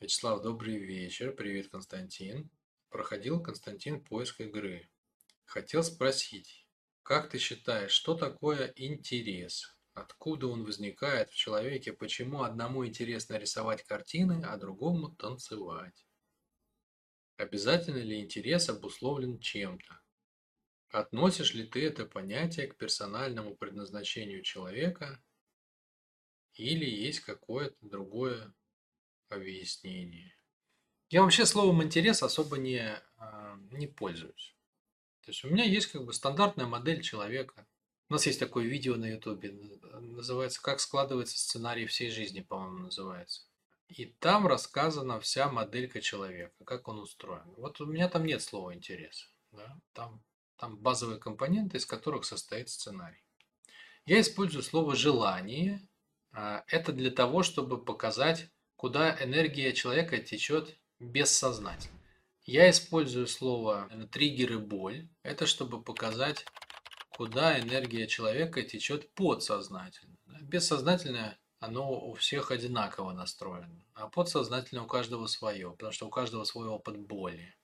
Вячеслав, 0.00 0.40
добрый 0.40 0.78
вечер. 0.78 1.30
Привет, 1.30 1.68
Константин. 1.68 2.50
Проходил 2.88 3.42
Константин 3.42 4.02
поиск 4.02 4.40
игры. 4.40 4.88
Хотел 5.44 5.82
спросить, 5.82 6.66
как 7.02 7.28
ты 7.28 7.36
считаешь, 7.36 7.90
что 7.90 8.14
такое 8.14 8.72
интерес? 8.76 9.76
Откуда 9.92 10.46
он 10.46 10.64
возникает 10.64 11.28
в 11.28 11.36
человеке? 11.36 11.92
Почему 11.92 12.44
одному 12.44 12.86
интересно 12.86 13.34
рисовать 13.34 13.82
картины, 13.82 14.42
а 14.42 14.56
другому 14.56 15.10
танцевать? 15.16 16.06
Обязательно 17.36 17.98
ли 17.98 18.22
интерес 18.22 18.70
обусловлен 18.70 19.38
чем-то? 19.38 20.00
Относишь 20.88 21.52
ли 21.52 21.64
ты 21.64 21.84
это 21.84 22.06
понятие 22.06 22.68
к 22.68 22.78
персональному 22.78 23.54
предназначению 23.54 24.42
человека 24.44 25.22
или 26.54 26.86
есть 26.86 27.20
какое-то 27.20 27.76
другое 27.82 28.54
объяснение? 29.32 30.34
Я 31.08 31.22
вообще 31.22 31.46
словом 31.46 31.82
интерес 31.82 32.22
особо 32.22 32.58
не, 32.58 32.80
а, 33.16 33.58
не 33.72 33.86
пользуюсь. 33.86 34.54
То 35.24 35.30
есть 35.30 35.44
у 35.44 35.48
меня 35.48 35.64
есть 35.64 35.88
как 35.88 36.04
бы 36.04 36.12
стандартная 36.12 36.66
модель 36.66 37.02
человека. 37.02 37.66
У 38.08 38.12
нас 38.12 38.26
есть 38.26 38.40
такое 38.40 38.64
видео 38.64 38.96
на 38.96 39.06
ютубе, 39.06 39.52
называется 40.00 40.60
«Как 40.62 40.80
складывается 40.80 41.38
сценарий 41.38 41.86
всей 41.86 42.10
жизни», 42.10 42.40
по-моему, 42.40 42.78
называется. 42.78 43.42
И 43.88 44.06
там 44.06 44.46
рассказана 44.46 45.20
вся 45.20 45.48
моделька 45.48 46.00
человека, 46.00 46.64
как 46.64 46.88
он 46.88 46.98
устроен. 46.98 47.52
Вот 47.56 47.80
у 47.80 47.86
меня 47.86 48.08
там 48.08 48.24
нет 48.24 48.42
слова 48.42 48.74
«интерес». 48.74 49.28
Да? 49.52 49.80
Там 49.92 50.22
там 50.60 50.76
базовые 50.76 51.18
компоненты, 51.18 51.78
из 51.78 51.86
которых 51.86 52.26
состоит 52.26 52.68
сценарий. 52.68 53.24
Я 54.04 54.20
использую 54.20 54.62
слово 54.62 54.94
«желание». 54.94 55.88
А, 56.32 56.64
это 56.68 56.92
для 56.92 57.10
того, 57.10 57.42
чтобы 57.42 57.82
показать, 57.82 58.50
куда 58.80 59.14
энергия 59.22 59.74
человека 59.74 60.16
течет 60.16 60.74
бессознательно. 61.00 62.00
Я 62.46 62.70
использую 62.70 63.26
слово 63.26 63.90
«триггер» 64.10 64.54
и 64.54 64.56
«боль». 64.56 65.06
Это 65.22 65.44
чтобы 65.44 65.82
показать, 65.82 66.46
куда 67.10 67.60
энергия 67.60 68.06
человека 68.06 68.62
течет 68.62 69.12
подсознательно. 69.12 70.16
Бессознательное 70.40 71.38
оно 71.58 71.92
у 71.92 72.14
всех 72.14 72.50
одинаково 72.50 73.12
настроено, 73.12 73.84
а 73.92 74.08
подсознательное 74.08 74.84
у 74.84 74.86
каждого 74.86 75.26
свое, 75.26 75.72
потому 75.72 75.92
что 75.92 76.06
у 76.06 76.10
каждого 76.10 76.44
свой 76.44 76.68
опыт 76.68 76.96
боли, 76.96 77.54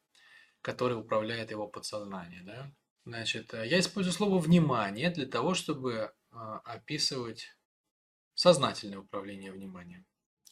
который 0.60 0.98
управляет 0.98 1.50
его 1.50 1.66
подсознание. 1.66 2.42
Да? 2.42 2.70
Значит, 3.06 3.54
э, 3.54 3.66
я 3.66 3.78
использую 3.78 4.12
слово 4.12 4.38
«внимание» 4.38 5.08
для 5.08 5.24
того, 5.24 5.54
чтобы 5.54 6.12
а, 6.30 6.58
описывать 6.58 7.56
сознательное 8.34 8.98
управление 8.98 9.50
вниманием. 9.50 10.04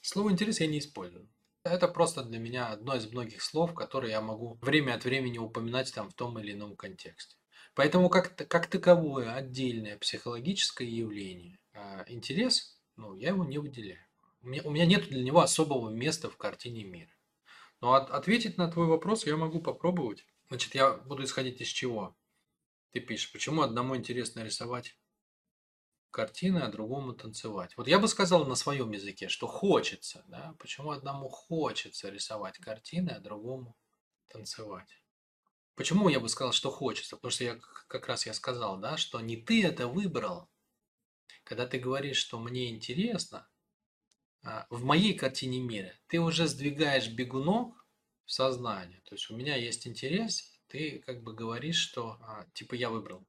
Слово 0.07 0.33
«интерес» 0.33 0.61
я 0.61 0.67
не 0.67 0.81
использую. 0.81 1.31
Это 1.65 1.89
просто 1.89 2.23
для 2.23 2.39
меня 2.39 2.67
одно 2.67 2.95
из 2.95 3.11
многих 3.11 3.41
слов, 3.41 3.73
которые 3.73 4.11
я 4.11 4.21
могу 4.21 4.59
время 4.61 4.93
от 4.93 5.05
времени 5.07 5.39
упоминать 5.39 5.95
там 5.95 6.11
в 6.11 6.13
том 6.15 6.39
или 6.39 6.53
ином 6.53 6.77
контексте. 6.77 7.37
Поэтому 7.75 8.11
как, 8.11 8.37
как 8.37 8.67
таковое 8.67 9.33
отдельное 9.33 9.97
психологическое 9.97 10.87
явление, 10.87 11.59
а, 11.73 12.05
интерес, 12.07 12.79
ну, 12.97 13.15
я 13.15 13.31
его 13.31 13.47
не 13.47 13.57
выделяю. 13.57 14.07
У 14.43 14.49
меня, 14.49 14.61
у 14.65 14.71
меня 14.71 14.85
нет 14.85 15.09
для 15.09 15.23
него 15.23 15.41
особого 15.41 15.89
места 15.89 16.29
в 16.29 16.37
картине 16.37 16.85
мира. 16.85 17.11
Но 17.81 17.95
от, 17.95 18.11
ответить 18.11 18.59
на 18.59 18.71
твой 18.71 18.89
вопрос 18.89 19.25
я 19.25 19.39
могу 19.39 19.63
попробовать. 19.63 20.27
Значит, 20.49 20.75
я 20.75 20.93
буду 20.93 21.25
исходить 21.25 21.63
из 21.63 21.69
чего? 21.69 22.15
Ты 22.93 23.01
пишешь, 23.01 23.33
почему 23.33 23.63
одному 23.63 23.97
интересно 23.97 24.45
рисовать 24.45 24.99
картины, 26.15 26.59
а 26.59 26.71
другому 26.71 27.13
танцевать. 27.13 27.77
Вот 27.77 27.89
я 27.89 27.99
бы 27.99 28.07
сказал 28.07 28.47
на 28.47 28.55
своем 28.55 28.93
языке, 28.93 29.29
что 29.29 29.49
хочется, 29.49 30.25
да, 30.29 30.55
почему 30.61 30.93
одному 30.93 31.29
хочется 31.29 32.09
рисовать 32.09 32.57
картины, 32.59 33.11
а 33.11 33.19
другому 33.19 33.77
танцевать. 34.29 35.03
Почему 35.75 36.09
я 36.09 36.21
бы 36.21 36.29
сказал, 36.29 36.53
что 36.53 36.71
хочется? 36.71 37.17
Потому 37.17 37.33
что 37.33 37.43
я 37.43 37.59
как 37.89 38.07
раз 38.07 38.27
я 38.27 38.33
сказал, 38.33 38.79
да, 38.79 38.97
что 38.97 39.21
не 39.21 39.37
ты 39.37 39.65
это 39.67 39.89
выбрал. 39.89 40.49
Когда 41.43 41.67
ты 41.67 41.81
говоришь, 41.81 42.19
что 42.19 42.39
мне 42.39 42.71
интересно, 42.71 43.49
а, 44.45 44.69
в 44.71 44.85
моей 44.85 45.15
картине 45.15 45.61
мира 45.61 45.93
ты 46.07 46.21
уже 46.21 46.47
сдвигаешь 46.47 47.09
бегунок 47.09 47.89
в 48.25 48.31
сознание. 48.31 49.01
То 49.01 49.17
есть 49.17 49.29
у 49.31 49.37
меня 49.37 49.57
есть 49.57 49.89
интерес, 49.89 50.57
ты 50.69 51.01
как 51.01 51.25
бы 51.25 51.35
говоришь, 51.35 51.79
что 51.79 52.19
а, 52.21 52.47
типа 52.55 52.77
я 52.77 52.89
выбрал. 52.89 53.27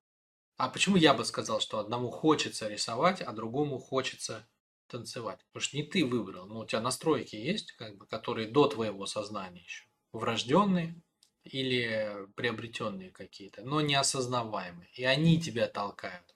А 0.58 0.70
почему 0.70 0.96
я 0.96 1.14
бы 1.14 1.26
сказал, 1.26 1.60
что 1.60 1.80
одному 1.80 2.10
хочется 2.10 2.68
рисовать, 2.70 3.22
а 3.22 3.32
другому 3.34 3.78
хочется 3.78 4.48
танцевать? 4.88 5.40
Потому 5.48 5.62
что 5.62 5.78
не 5.78 5.84
ты 5.84 6.06
выбрал, 6.06 6.46
но 6.46 6.60
у 6.60 6.66
тебя 6.66 6.80
настройки 6.80 7.36
есть, 7.36 7.74
как 7.74 7.98
бы, 7.98 8.06
которые 8.08 8.48
до 8.48 8.68
твоего 8.68 9.06
сознания 9.06 9.64
еще, 9.64 9.86
врожденные 10.14 10.96
или 11.44 12.28
приобретенные 12.36 13.12
какие-то, 13.12 13.64
но 13.64 13.82
неосознаваемые, 13.82 14.90
и 14.94 15.04
они 15.04 15.42
тебя 15.42 15.68
толкают. 15.68 16.36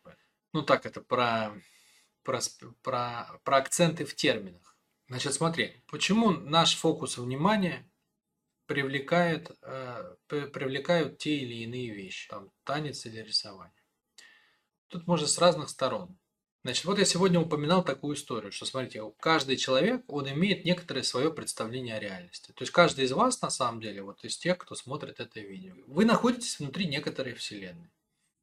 Ну 0.54 0.64
так 0.64 0.86
это 0.86 1.02
про, 1.02 1.54
про, 2.24 2.40
про, 2.84 3.40
про 3.44 3.58
акценты 3.58 4.06
в 4.06 4.16
терминах. 4.16 4.78
Значит, 5.08 5.34
смотри, 5.34 5.82
почему 5.88 6.30
наш 6.32 6.76
фокус 6.76 7.18
внимания 7.18 7.90
привлекает, 8.68 9.58
э, 9.64 10.16
привлекают 10.28 11.18
те 11.18 11.38
или 11.38 11.64
иные 11.64 11.92
вещи, 11.92 12.30
там, 12.30 12.52
танец 12.64 13.06
или 13.08 13.22
рисование. 13.22 13.79
Тут 14.90 15.08
можно 15.08 15.28
с 15.28 15.38
разных 15.38 15.70
сторон. 15.70 16.18
Значит, 16.64 16.84
вот 16.86 17.00
я 17.00 17.06
сегодня 17.06 17.40
упоминал 17.40 17.86
такую 17.86 18.16
историю, 18.16 18.52
что, 18.52 18.66
смотрите, 18.66 19.02
каждый 19.20 19.56
человек, 19.56 20.04
он 20.12 20.30
имеет 20.30 20.66
некоторое 20.66 21.04
свое 21.04 21.32
представление 21.32 21.96
о 21.96 22.00
реальности. 22.00 22.52
То 22.52 22.64
есть 22.64 22.74
каждый 22.74 23.06
из 23.06 23.14
вас, 23.14 23.42
на 23.42 23.50
самом 23.50 23.80
деле, 23.80 24.02
вот 24.02 24.26
из 24.26 24.38
тех, 24.38 24.58
кто 24.58 24.76
смотрит 24.76 25.22
это 25.22 25.40
видео, 25.40 25.76
вы 25.88 26.04
находитесь 26.04 26.60
внутри 26.60 26.88
некоторой 26.88 27.34
вселенной. 27.34 27.90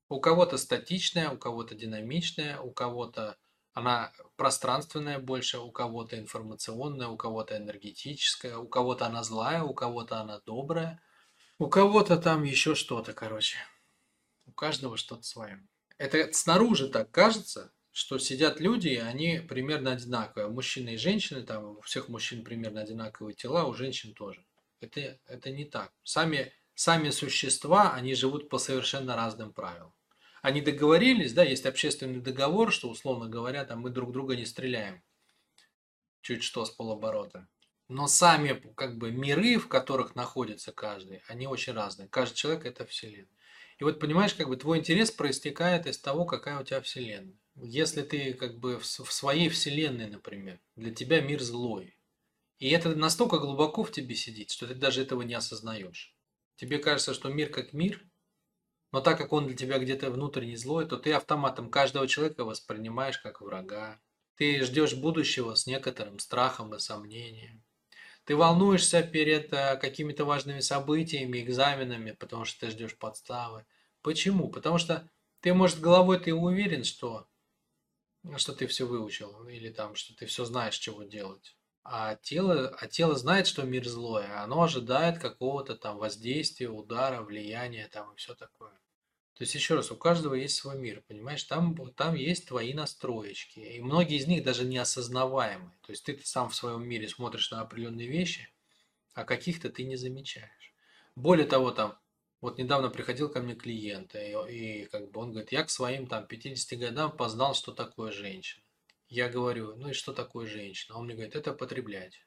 У 0.09 0.21
кого-то 0.21 0.57
статичная, 0.57 1.31
у 1.31 1.37
кого-то 1.37 1.75
динамичная, 1.75 2.59
у 2.61 2.71
кого-то 2.71 3.37
она 3.75 4.13
пространственная 4.37 5.19
больше, 5.19 5.59
у 5.59 5.71
кого-то 5.71 6.19
информационная, 6.19 7.09
у 7.09 7.17
кого-то 7.19 7.59
энергетическая, 7.59 8.57
у 8.57 8.67
кого-то 8.67 9.05
она 9.05 9.23
злая, 9.25 9.63
у 9.63 9.75
кого-то 9.75 10.21
она 10.21 10.41
добрая, 10.47 11.03
у 11.59 11.69
кого-то 11.69 12.17
там 12.17 12.45
еще 12.45 12.75
что-то, 12.75 13.13
короче. 13.13 13.59
У 14.47 14.53
каждого 14.53 14.97
что-то 14.97 15.25
свое. 15.25 15.61
Это 15.99 16.33
снаружи 16.33 16.89
так 16.89 17.11
кажется, 17.11 17.73
что 17.93 18.19
сидят 18.19 18.61
люди, 18.61 18.89
и 18.89 18.97
они 18.97 19.39
примерно 19.39 19.93
одинаковые. 19.93 20.49
Мужчины 20.49 20.95
и 20.95 20.99
женщины, 20.99 21.43
там 21.43 21.79
у 21.79 21.81
всех 21.81 22.09
мужчин 22.09 22.45
примерно 22.45 22.83
одинаковые 22.83 23.35
тела, 23.35 23.65
у 23.65 23.75
женщин 23.75 24.13
тоже. 24.15 24.45
Это, 24.81 25.19
это 25.27 25.51
не 25.51 25.65
так. 25.65 25.93
Сами, 26.03 26.53
сами 26.75 27.11
существа, 27.11 27.95
они 27.95 28.15
живут 28.15 28.49
по 28.49 28.59
совершенно 28.59 29.17
разным 29.17 29.53
правилам 29.53 29.93
они 30.47 30.61
договорились, 30.61 31.33
да, 31.33 31.43
есть 31.43 31.67
общественный 31.67 32.21
договор, 32.21 32.71
что, 32.71 32.89
условно 32.89 33.29
говоря, 33.29 33.65
там 33.65 33.81
мы 33.81 33.91
друг 33.91 34.13
друга 34.13 34.37
не 34.37 34.47
стреляем. 34.47 35.03
Чуть 36.21 36.45
что 36.45 36.65
с 36.65 36.71
полоборота. 36.71 37.49
Но 37.89 38.07
сами 38.07 38.53
как 38.77 38.97
бы 38.97 39.11
миры, 39.11 39.59
в 39.59 39.67
которых 39.67 40.15
находится 40.15 40.71
каждый, 40.71 41.25
они 41.27 41.49
очень 41.49 41.73
разные. 41.73 42.07
Каждый 42.07 42.37
человек 42.37 42.65
это 42.65 42.87
вселенная. 42.87 43.27
И 43.79 43.85
вот 43.85 44.01
понимаешь, 44.01 44.35
как 44.35 44.49
бы 44.49 44.57
твой 44.57 44.79
интерес 44.79 45.11
проистекает 45.11 45.87
из 45.87 45.99
того, 45.99 46.25
какая 46.25 46.59
у 46.61 46.65
тебя 46.65 46.81
вселенная. 46.81 47.39
Если 47.57 48.03
ты 48.03 48.33
как 48.35 48.59
бы 48.59 48.79
в 48.79 48.87
своей 48.87 49.49
вселенной, 49.49 50.09
например, 50.09 50.61
для 50.77 50.95
тебя 50.95 51.21
мир 51.21 51.43
злой, 51.43 51.97
и 52.59 52.71
это 52.71 52.95
настолько 52.95 53.39
глубоко 53.39 53.85
в 53.85 53.93
тебе 53.93 54.15
сидит, 54.15 54.51
что 54.51 54.67
ты 54.67 54.75
даже 54.75 55.03
этого 55.03 55.23
не 55.23 55.35
осознаешь. 55.35 56.17
Тебе 56.57 56.79
кажется, 56.79 57.13
что 57.13 57.29
мир 57.29 57.51
как 57.51 57.75
мир, 57.75 58.03
но 58.93 59.03
так 59.03 59.19
как 59.19 59.33
он 59.35 59.47
для 59.47 59.57
тебя 59.57 59.79
где-то 59.79 60.11
внутренне 60.11 60.57
злой, 60.57 60.89
то 60.89 60.97
ты 60.97 61.13
автоматом 61.13 61.71
каждого 61.71 62.09
человека 62.09 62.45
воспринимаешь 62.45 63.19
как 63.19 63.43
врага. 63.43 64.01
Ты 64.37 64.63
ждешь 64.63 64.95
будущего 64.95 65.55
с 65.55 65.67
некоторым 65.67 66.19
страхом 66.19 66.75
и 66.75 66.79
сомнением. 66.79 67.63
Ты 68.27 68.35
волнуешься 68.35 69.05
перед 69.05 69.53
э, 69.53 69.77
какими-то 69.77 70.25
важными 70.25 70.59
событиями, 70.59 71.39
экзаменами, 71.39 72.11
потому 72.11 72.45
что 72.45 72.67
ты 72.67 72.73
ждешь 72.73 72.99
подставы. 72.99 73.65
Почему? 74.03 74.51
Потому 74.51 74.79
что 74.79 75.09
ты, 75.41 75.55
может, 75.55 75.81
головой 75.81 76.19
ты 76.19 76.35
уверен, 76.35 76.83
что, 76.83 77.29
что 78.37 78.53
ты 78.53 78.67
все 78.67 78.85
выучил, 78.85 79.47
или 79.47 79.71
там, 79.71 79.95
что 79.95 80.13
ты 80.17 80.27
все 80.27 80.45
знаешь, 80.45 80.77
чего 80.77 81.05
делать. 81.05 81.57
А 81.85 82.17
тело, 82.17 82.77
а 82.81 82.89
тело 82.89 83.15
знает, 83.15 83.47
что 83.47 83.63
мир 83.63 83.87
злой, 83.87 84.27
а 84.27 84.43
оно 84.43 84.65
ожидает 84.65 85.21
какого-то 85.21 85.77
там 85.77 85.99
воздействия, 85.99 86.69
удара, 86.69 87.23
влияния 87.23 87.89
там 87.93 88.13
и 88.13 88.17
все 88.17 88.35
такое. 88.35 88.77
То 89.37 89.43
есть, 89.43 89.55
еще 89.55 89.75
раз, 89.75 89.91
у 89.91 89.97
каждого 89.97 90.35
есть 90.35 90.57
свой 90.57 90.79
мир, 90.79 91.03
понимаешь? 91.07 91.45
Там, 91.45 91.77
там 91.93 92.15
есть 92.15 92.49
твои 92.49 92.73
настроечки. 92.73 93.61
И 93.61 93.81
многие 93.83 94.17
из 94.17 94.27
них 94.27 94.43
даже 94.43 94.65
неосознаваемые. 94.65 95.77
То 95.83 95.93
есть, 95.93 96.05
ты 96.05 96.19
сам 96.25 96.49
в 96.49 96.55
своем 96.55 96.89
мире 96.89 97.07
смотришь 97.07 97.51
на 97.51 97.61
определенные 97.61 98.09
вещи, 98.09 98.49
а 99.13 99.25
каких-то 99.25 99.69
ты 99.69 99.85
не 99.85 99.97
замечаешь. 99.97 100.75
Более 101.17 101.47
того, 101.47 101.71
там, 101.71 101.99
вот 102.41 102.57
недавно 102.57 102.89
приходил 102.89 103.29
ко 103.29 103.41
мне 103.41 103.55
клиент, 103.55 104.15
и, 104.15 104.33
и 104.49 104.87
как 104.87 105.11
бы 105.11 105.21
он 105.21 105.33
говорит, 105.33 105.53
я 105.53 105.65
к 105.65 105.71
своим 105.71 106.07
там 106.07 106.27
50 106.27 106.79
годам 106.79 107.15
познал, 107.15 107.55
что 107.55 107.73
такое 107.73 108.13
женщина. 108.13 108.63
Я 109.09 109.29
говорю, 109.29 109.77
ну 109.77 109.91
и 109.91 109.93
что 109.93 110.13
такое 110.13 110.47
женщина? 110.47 110.97
Он 110.97 111.05
мне 111.05 111.15
говорит, 111.15 111.37
это 111.37 111.53
потреблять. 111.53 112.21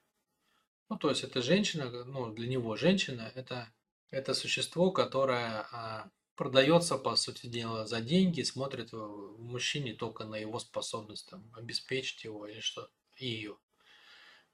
Ну, 0.89 0.97
то 0.97 1.09
есть 1.09 1.23
это 1.23 1.41
женщина, 1.41 1.89
ну, 2.05 2.31
для 2.33 2.47
него 2.47 2.75
женщина 2.75 3.31
это, 3.35 3.71
это 4.09 4.33
существо, 4.33 4.91
которое 4.91 5.67
а, 5.71 6.09
продается, 6.39 6.97
по 6.97 7.17
сути 7.17 7.47
дела, 7.47 7.85
за 7.85 7.99
деньги, 7.99 8.43
смотрит 8.43 8.93
мужчине 8.93 9.93
только 9.93 10.23
на 10.23 10.35
его 10.35 10.57
способность 10.59 11.29
там, 11.29 11.43
обеспечить 11.53 12.23
его 12.23 12.47
или 12.47 12.61
что, 12.61 12.89
ее. 13.17 13.57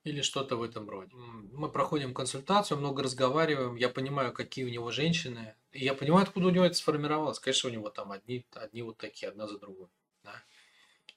Или 0.03 0.21
что-то 0.21 0.55
в 0.55 0.63
этом 0.63 0.89
роде. 0.89 1.11
Мы 1.13 1.71
проходим 1.71 2.15
консультацию, 2.15 2.79
много 2.79 3.03
разговариваем, 3.03 3.75
я 3.75 3.89
понимаю, 3.89 4.33
какие 4.33 4.65
у 4.65 4.69
него 4.69 4.89
женщины, 4.89 5.55
и 5.73 5.85
я 5.85 5.93
понимаю, 5.93 6.23
откуда 6.23 6.47
у 6.47 6.49
него 6.49 6.65
это 6.65 6.73
сформировалось. 6.73 7.37
Конечно, 7.37 7.69
у 7.69 7.73
него 7.73 7.91
там 7.91 8.11
одни, 8.11 8.47
одни 8.55 8.81
вот 8.81 8.97
такие, 8.97 9.29
одна 9.29 9.47
за 9.47 9.59
другой. 9.59 9.89
Да? 10.23 10.33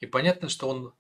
И 0.01 0.07
понятно, 0.07 0.51
что 0.51 0.69
он, 0.69 0.95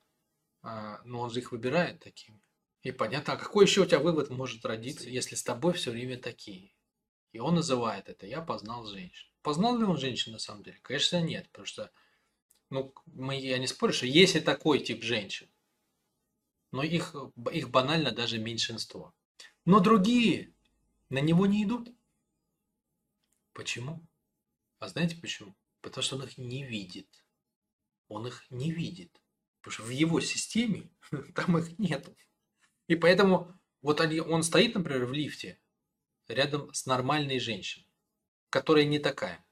а, 0.63 1.03
ну, 1.05 1.21
он 1.21 1.29
же 1.29 1.41
их 1.41 1.53
выбирает 1.53 2.01
такими. 2.01 2.41
И 2.81 2.91
понятно, 2.91 3.35
а 3.35 3.37
какой 3.37 3.67
еще 3.67 3.83
у 3.83 3.87
тебя 3.87 3.99
вывод 3.99 4.31
может 4.31 4.65
родиться, 4.65 5.11
если 5.11 5.35
с 5.35 5.43
тобой 5.43 5.75
все 5.75 5.91
время 5.91 6.17
такие? 6.17 6.73
И 7.33 7.39
он 7.39 7.57
называет 7.57 8.09
это 8.09 8.27
«я 8.27 8.41
познал 8.41 8.87
женщину». 8.87 9.31
Познал 9.49 9.79
ли 9.79 9.85
он 9.87 9.97
женщину 9.97 10.35
на 10.35 10.39
самом 10.39 10.63
деле? 10.63 10.79
Конечно, 10.83 11.23
нет, 11.23 11.49
потому 11.49 11.65
что, 11.65 11.91
ну, 12.69 12.93
мы, 13.07 13.41
я 13.41 13.57
не 13.57 13.67
спорю, 13.67 13.95
что 13.95 14.05
есть 14.05 14.37
и 14.37 14.41
такой 14.41 14.79
тип 14.79 15.03
женщин, 15.03 15.49
но 16.71 16.83
их, 16.83 17.15
их 17.51 17.71
банально 17.71 18.13
даже 18.13 18.37
меньшинство. 18.39 19.15
Но 19.65 19.81
другие 19.81 20.53
на 21.09 21.23
него 21.23 21.47
не 21.47 21.65
идут. 21.65 21.89
Почему? 23.55 24.07
А 24.81 24.89
знаете 24.89 25.17
почему? 25.17 25.57
Потому 25.81 26.03
что 26.03 26.17
он 26.17 26.25
их 26.25 26.37
не 26.37 26.63
видит. 26.63 27.09
Он 28.09 28.27
их 28.27 28.45
не 28.51 28.71
видит. 28.71 29.19
Потому 29.63 29.73
что 29.73 29.83
в 29.85 29.89
его 29.89 30.21
системе 30.21 30.91
там 31.35 31.57
их 31.57 31.79
нету. 31.79 32.15
И 32.87 32.97
поэтому 32.97 33.59
вот 33.81 34.03
они, 34.03 34.21
он 34.21 34.43
стоит, 34.43 34.75
например, 34.75 35.07
в 35.07 35.15
лифте 35.15 35.59
рядом 36.27 36.71
с 36.75 36.85
нормальной 36.85 37.41
женщиной, 37.41 37.88
которая 38.51 38.85
не 38.85 38.99
такая, 38.99 39.45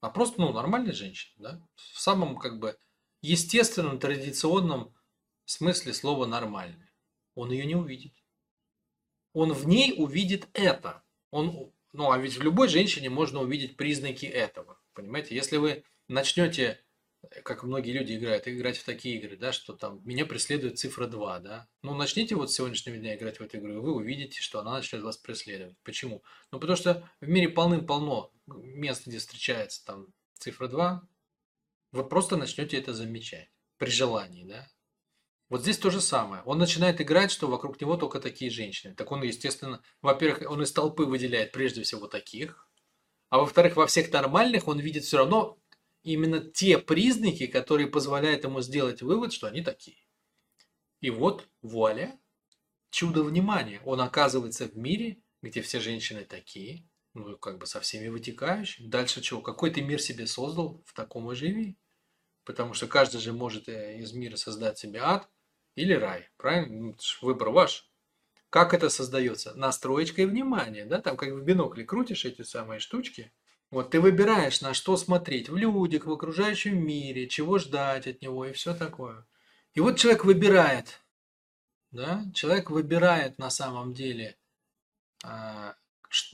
а 0.00 0.10
просто, 0.10 0.40
ну, 0.40 0.52
нормальная 0.52 0.92
женщина, 0.92 1.32
да, 1.38 1.68
в 1.76 2.00
самом, 2.00 2.36
как 2.36 2.58
бы, 2.58 2.76
естественном, 3.20 3.98
традиционном 3.98 4.94
смысле 5.44 5.94
слова 5.94 6.26
нормальная. 6.26 6.92
Он 7.34 7.50
ее 7.50 7.64
не 7.66 7.76
увидит. 7.76 8.12
Он 9.32 9.52
в 9.52 9.66
ней 9.66 9.94
увидит 9.96 10.48
это. 10.52 11.02
Он, 11.30 11.72
ну, 11.92 12.10
а 12.10 12.18
ведь 12.18 12.36
в 12.36 12.42
любой 12.42 12.68
женщине 12.68 13.10
можно 13.10 13.40
увидеть 13.40 13.76
признаки 13.76 14.26
этого. 14.26 14.78
Понимаете, 14.92 15.34
если 15.34 15.56
вы 15.56 15.84
начнете 16.08 16.84
как 17.44 17.62
многие 17.62 17.92
люди 17.92 18.14
играют, 18.14 18.48
играть 18.48 18.78
в 18.78 18.84
такие 18.84 19.16
игры, 19.16 19.36
да, 19.36 19.52
что 19.52 19.74
там 19.74 20.00
меня 20.04 20.26
преследует 20.26 20.78
цифра 20.78 21.06
2, 21.06 21.38
да. 21.40 21.68
Ну, 21.82 21.94
начните 21.94 22.34
вот 22.34 22.50
с 22.50 22.54
сегодняшнего 22.54 22.96
дня 22.96 23.14
играть 23.14 23.38
в 23.38 23.42
эту 23.42 23.58
игру, 23.58 23.72
и 23.74 23.76
вы 23.76 23.94
увидите, 23.94 24.40
что 24.40 24.60
она 24.60 24.72
начнет 24.72 25.02
вас 25.02 25.16
преследовать. 25.16 25.76
Почему? 25.84 26.22
Ну, 26.50 26.58
потому 26.58 26.76
что 26.76 27.08
в 27.20 27.28
мире 27.28 27.48
полным-полно 27.48 28.32
мест, 28.46 29.06
где 29.06 29.18
встречается 29.18 29.84
там 29.84 30.08
цифра 30.34 30.68
2, 30.68 31.02
вы 31.92 32.08
просто 32.08 32.36
начнете 32.36 32.78
это 32.78 32.92
замечать 32.92 33.50
при 33.78 33.90
желании, 33.90 34.44
да. 34.44 34.68
Вот 35.48 35.60
здесь 35.60 35.78
то 35.78 35.90
же 35.90 36.00
самое. 36.00 36.42
Он 36.44 36.58
начинает 36.58 37.00
играть, 37.00 37.30
что 37.30 37.46
вокруг 37.46 37.78
него 37.80 37.98
только 37.98 38.20
такие 38.20 38.50
женщины. 38.50 38.94
Так 38.94 39.12
он, 39.12 39.22
естественно, 39.22 39.82
во-первых, 40.00 40.50
он 40.50 40.62
из 40.62 40.72
толпы 40.72 41.04
выделяет 41.04 41.52
прежде 41.52 41.82
всего 41.82 42.06
таких, 42.08 42.66
а 43.28 43.38
во-вторых, 43.38 43.76
во 43.76 43.86
всех 43.86 44.10
нормальных 44.12 44.66
он 44.66 44.78
видит 44.78 45.04
все 45.04 45.18
равно 45.18 45.58
именно 46.02 46.40
те 46.40 46.78
признаки, 46.78 47.46
которые 47.46 47.88
позволяют 47.88 48.44
ему 48.44 48.60
сделать 48.60 49.02
вывод, 49.02 49.32
что 49.32 49.46
они 49.46 49.62
такие. 49.62 49.98
И 51.00 51.10
вот, 51.10 51.48
вуаля, 51.62 52.18
чудо 52.90 53.22
внимания. 53.22 53.80
Он 53.84 54.00
оказывается 54.00 54.66
в 54.66 54.76
мире, 54.76 55.22
где 55.42 55.62
все 55.62 55.80
женщины 55.80 56.24
такие, 56.24 56.88
ну, 57.14 57.36
как 57.36 57.58
бы 57.58 57.66
со 57.66 57.80
всеми 57.80 58.08
вытекающими. 58.08 58.86
Дальше 58.86 59.20
чего? 59.20 59.40
Какой 59.40 59.70
ты 59.70 59.82
мир 59.82 60.00
себе 60.00 60.26
создал, 60.26 60.82
в 60.86 60.94
таком 60.94 61.30
и 61.32 61.34
живи. 61.34 61.76
Потому 62.44 62.74
что 62.74 62.86
каждый 62.86 63.20
же 63.20 63.32
может 63.32 63.68
э, 63.68 63.98
из 63.98 64.12
мира 64.12 64.36
создать 64.36 64.78
себе 64.78 65.00
ад 65.00 65.28
или 65.74 65.92
рай. 65.92 66.28
Правильно? 66.36 66.88
Ну, 66.88 66.96
выбор 67.20 67.50
ваш. 67.50 67.88
Как 68.50 68.74
это 68.74 68.90
создается? 68.90 69.54
Настроечкой 69.54 70.26
внимания, 70.26 70.84
да, 70.84 71.00
там 71.00 71.16
как 71.16 71.30
в 71.30 71.42
бинокле 71.42 71.84
крутишь 71.84 72.26
эти 72.26 72.42
самые 72.42 72.80
штучки, 72.80 73.32
вот 73.72 73.90
ты 73.90 74.02
выбираешь, 74.02 74.60
на 74.60 74.74
что 74.74 74.98
смотреть 74.98 75.48
в 75.48 75.56
людях, 75.56 76.04
в 76.04 76.12
окружающем 76.12 76.78
мире, 76.78 77.26
чего 77.26 77.58
ждать 77.58 78.06
от 78.06 78.20
него 78.20 78.44
и 78.44 78.52
все 78.52 78.74
такое. 78.74 79.26
И 79.72 79.80
вот 79.80 79.98
человек 79.98 80.26
выбирает, 80.26 81.00
да, 81.90 82.22
человек 82.34 82.68
выбирает 82.68 83.38
на 83.38 83.48
самом 83.48 83.94
деле, 83.94 84.36
а, 85.24 85.74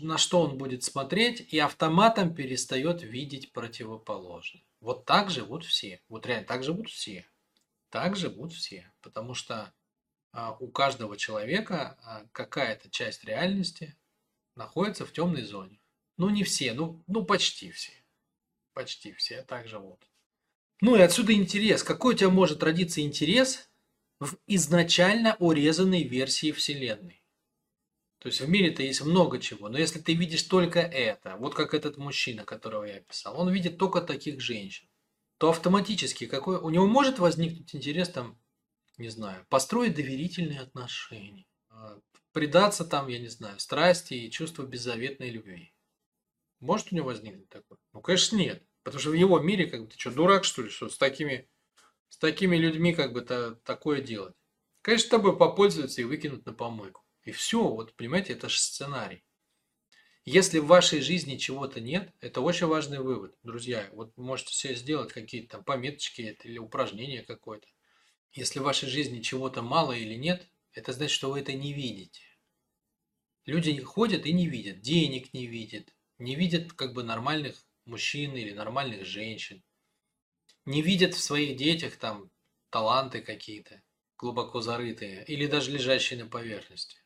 на 0.00 0.18
что 0.18 0.40
он 0.42 0.58
будет 0.58 0.82
смотреть, 0.82 1.52
и 1.52 1.60
автоматом 1.60 2.34
перестает 2.34 3.02
видеть 3.02 3.52
противоположное. 3.52 4.64
Вот 4.80 5.04
так 5.04 5.30
живут 5.30 5.64
все. 5.64 6.00
Вот 6.08 6.26
реально 6.26 6.46
так 6.46 6.64
живут 6.64 6.90
все. 6.90 7.24
Так 7.90 8.16
живут 8.16 8.52
все. 8.52 8.90
Потому 9.00 9.34
что 9.34 9.72
а, 10.32 10.56
у 10.58 10.66
каждого 10.66 11.16
человека 11.16 11.96
а, 12.02 12.26
какая-то 12.32 12.90
часть 12.90 13.22
реальности 13.22 13.96
находится 14.56 15.06
в 15.06 15.12
темной 15.12 15.42
зоне. 15.42 15.78
Ну, 16.18 16.28
не 16.30 16.44
все, 16.44 16.74
ну, 16.74 17.02
ну 17.06 17.24
почти 17.24 17.70
все. 17.70 17.92
Почти 18.74 19.12
все 19.12 19.42
так 19.42 19.66
живут. 19.66 20.00
Ну 20.80 20.96
и 20.96 21.00
отсюда 21.00 21.32
интерес. 21.32 21.82
Какой 21.82 22.14
у 22.14 22.16
тебя 22.18 22.28
может 22.28 22.62
родиться 22.62 23.00
интерес 23.00 23.70
в 24.20 24.36
изначально 24.46 25.36
урезанной 25.38 26.02
версии 26.02 26.52
Вселенной? 26.52 27.22
То 28.18 28.28
есть 28.28 28.40
в 28.40 28.48
мире-то 28.48 28.82
есть 28.82 29.00
много 29.02 29.38
чего, 29.38 29.68
но 29.68 29.78
если 29.78 30.00
ты 30.00 30.14
видишь 30.14 30.42
только 30.42 30.80
это, 30.80 31.36
вот 31.36 31.54
как 31.54 31.72
этот 31.72 31.98
мужчина, 31.98 32.44
которого 32.44 32.82
я 32.82 32.96
описал, 32.96 33.40
он 33.40 33.48
видит 33.52 33.78
только 33.78 34.00
таких 34.00 34.40
женщин, 34.40 34.88
то 35.38 35.50
автоматически 35.50 36.26
какой 36.26 36.58
у 36.58 36.68
него 36.70 36.88
может 36.88 37.20
возникнуть 37.20 37.76
интерес 37.76 38.08
там, 38.08 38.36
не 38.96 39.08
знаю, 39.08 39.46
построить 39.48 39.94
доверительные 39.94 40.60
отношения, 40.60 41.46
а, 41.70 42.00
предаться 42.32 42.84
там, 42.84 43.06
я 43.06 43.20
не 43.20 43.28
знаю, 43.28 43.60
страсти 43.60 44.14
и 44.14 44.30
чувству 44.32 44.64
беззаветной 44.64 45.30
любви. 45.30 45.72
Может 46.60 46.92
у 46.92 46.96
него 46.96 47.06
возникнуть 47.06 47.48
такое? 47.48 47.78
Ну, 47.92 48.00
конечно, 48.00 48.36
нет. 48.36 48.64
Потому 48.82 49.00
что 49.00 49.10
в 49.10 49.14
его 49.14 49.38
мире, 49.38 49.66
как 49.66 49.82
бы, 49.82 49.86
ты 49.88 49.98
что, 49.98 50.10
дурак, 50.10 50.44
что 50.44 50.62
ли, 50.62 50.70
что 50.70 50.88
с 50.88 50.96
такими, 50.96 51.48
с 52.08 52.18
такими 52.18 52.56
людьми, 52.56 52.94
как 52.94 53.12
бы, 53.12 53.20
то, 53.20 53.54
такое 53.64 54.00
делать? 54.00 54.34
Конечно, 54.82 55.10
тобой 55.10 55.36
попользуются 55.36 56.00
и 56.00 56.04
выкинут 56.04 56.46
на 56.46 56.52
помойку. 56.52 57.04
И 57.22 57.30
все, 57.30 57.62
вот, 57.62 57.94
понимаете, 57.94 58.32
это 58.32 58.48
же 58.48 58.58
сценарий. 58.58 59.24
Если 60.24 60.58
в 60.58 60.66
вашей 60.66 61.00
жизни 61.00 61.36
чего-то 61.36 61.80
нет, 61.80 62.12
это 62.20 62.40
очень 62.40 62.66
важный 62.66 62.98
вывод, 62.98 63.34
друзья. 63.42 63.88
Вот 63.92 64.16
можете 64.16 64.52
себе 64.52 64.74
сделать 64.74 65.12
какие-то 65.12 65.56
там 65.56 65.64
пометочки 65.64 66.36
или 66.44 66.58
упражнения 66.58 67.22
какое-то. 67.22 67.66
Если 68.32 68.58
в 68.58 68.64
вашей 68.64 68.88
жизни 68.88 69.20
чего-то 69.20 69.62
мало 69.62 69.92
или 69.92 70.14
нет, 70.14 70.46
это 70.72 70.92
значит, 70.92 71.14
что 71.14 71.30
вы 71.30 71.40
это 71.40 71.54
не 71.54 71.72
видите. 71.72 72.22
Люди 73.46 73.78
ходят 73.80 74.26
и 74.26 74.32
не 74.32 74.46
видят, 74.46 74.80
денег 74.80 75.32
не 75.32 75.46
видят, 75.46 75.94
не 76.18 76.34
видят 76.34 76.72
как 76.72 76.92
бы 76.92 77.02
нормальных 77.02 77.64
мужчин 77.84 78.36
или 78.36 78.52
нормальных 78.52 79.06
женщин, 79.06 79.62
не 80.64 80.82
видят 80.82 81.14
в 81.14 81.22
своих 81.22 81.56
детях 81.56 81.96
там 81.96 82.30
таланты 82.70 83.22
какие-то, 83.22 83.82
глубоко 84.18 84.60
зарытые 84.60 85.24
или 85.24 85.46
даже 85.46 85.70
лежащие 85.70 86.22
на 86.22 86.28
поверхности. 86.28 86.98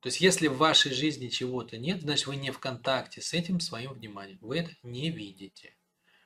То 0.00 0.06
есть, 0.06 0.20
если 0.20 0.48
в 0.48 0.56
вашей 0.56 0.92
жизни 0.92 1.28
чего-то 1.28 1.76
нет, 1.76 2.00
значит, 2.00 2.26
вы 2.26 2.36
не 2.36 2.50
в 2.50 2.58
контакте 2.58 3.20
с 3.20 3.34
этим 3.34 3.60
своим 3.60 3.92
вниманием. 3.92 4.38
Вы 4.40 4.60
это 4.60 4.74
не 4.82 5.10
видите. 5.10 5.76